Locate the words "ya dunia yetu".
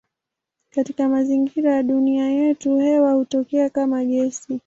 1.75-2.77